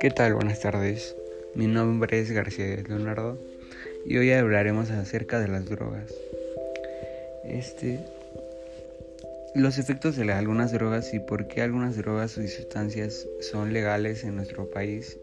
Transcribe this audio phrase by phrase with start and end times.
[0.00, 0.32] ¿Qué tal?
[0.34, 1.14] Buenas tardes.
[1.54, 3.36] Mi nombre es García Leonardo
[4.06, 6.14] y hoy hablaremos acerca de las drogas.
[7.44, 8.00] Este
[9.54, 14.36] los efectos de algunas drogas y por qué algunas drogas y sustancias son legales en
[14.36, 15.18] nuestro país.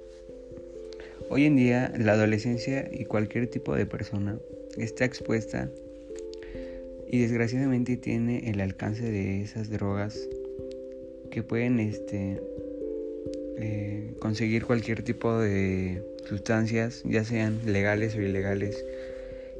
[1.30, 4.38] Hoy en día la adolescencia y cualquier tipo de persona
[4.78, 5.72] está expuesta
[7.12, 10.16] y desgraciadamente tiene el alcance de esas drogas
[11.32, 12.40] que pueden este,
[13.58, 18.86] eh, conseguir cualquier tipo de sustancias, ya sean legales o ilegales,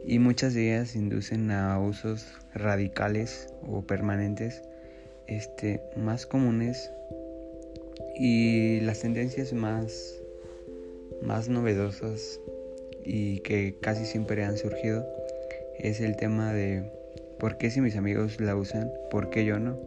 [0.06, 4.62] y muchas de ellas inducen a usos radicales o permanentes
[5.28, 6.92] este, más comunes
[8.16, 10.22] y las tendencias más,
[11.24, 12.40] más novedosas
[13.04, 15.06] y que casi siempre han surgido
[15.80, 16.99] es el tema de
[17.40, 19.78] por qué si mis amigos la usan, por qué yo no.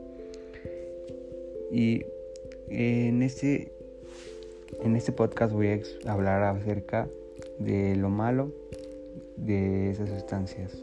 [1.70, 2.04] Y
[2.68, 3.72] en este,
[4.82, 7.08] en este podcast voy a hablar acerca
[7.58, 8.52] de lo malo
[9.36, 10.76] de esas sustancias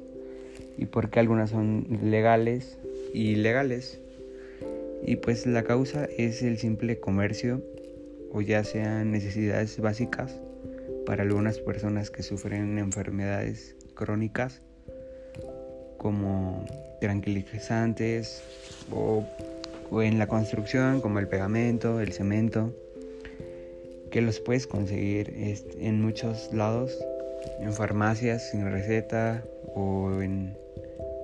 [0.77, 2.77] y por qué algunas son legales
[3.13, 3.99] y ilegales.
[5.05, 7.63] Y pues la causa es el simple comercio
[8.31, 10.39] o ya sean necesidades básicas
[11.05, 14.61] para algunas personas que sufren enfermedades crónicas
[15.99, 16.65] como
[16.99, 18.41] tranquilizantes
[18.91, 19.23] o,
[20.01, 22.73] en la construcción como el pegamento, el cemento,
[24.09, 25.33] que los puedes conseguir
[25.79, 26.97] en muchos lados,
[27.59, 29.43] en farmacias sin receta
[29.75, 30.55] o en,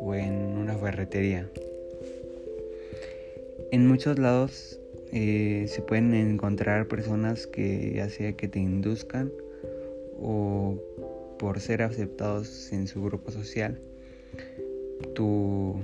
[0.01, 1.49] o en una ferretería.
[3.71, 4.79] En muchos lados
[5.11, 9.31] eh, se pueden encontrar personas que ya sea que te induzcan
[10.19, 10.77] o
[11.39, 13.79] por ser aceptados en su grupo social
[15.13, 15.83] tú,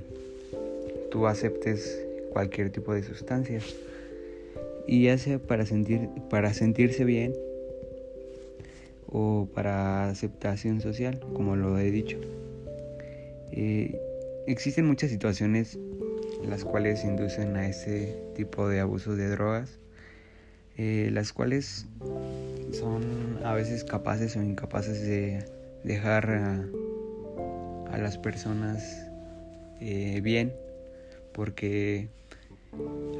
[1.10, 3.60] tú aceptes cualquier tipo de sustancia.
[4.86, 7.34] Y ya sea para, sentir, para sentirse bien
[9.06, 12.18] o para aceptación social, como lo he dicho.
[13.52, 14.00] Eh,
[14.46, 15.78] existen muchas situaciones
[16.48, 19.78] las cuales inducen a ese tipo de abuso de drogas,
[20.76, 21.86] eh, las cuales
[22.72, 25.44] son a veces capaces o incapaces de
[25.84, 26.66] dejar
[27.92, 29.06] a las personas
[29.80, 30.52] eh, bien
[31.32, 32.08] porque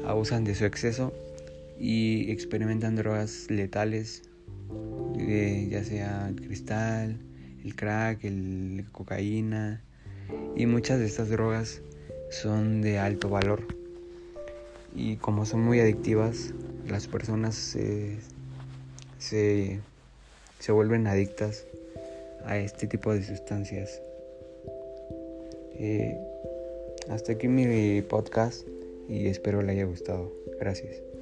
[0.05, 1.13] abusan de su exceso
[1.79, 4.23] y experimentan drogas letales,
[5.19, 7.19] eh, ya sea el cristal,
[7.63, 9.83] el crack, el cocaína
[10.55, 11.81] y muchas de estas drogas
[12.29, 13.67] son de alto valor
[14.95, 16.53] y como son muy adictivas
[16.87, 18.19] las personas se,
[19.17, 19.81] se
[20.71, 21.65] vuelven adictas
[22.45, 24.01] a este tipo de sustancias.
[25.79, 26.17] Eh,
[27.09, 28.67] hasta aquí mi podcast
[29.07, 30.31] y espero le haya gustado.
[30.59, 31.12] Gracias.